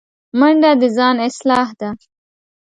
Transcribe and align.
منډه 0.39 0.71
د 0.81 0.83
ځان 0.97 1.15
اصلاح 1.27 1.69
ده 1.79 1.89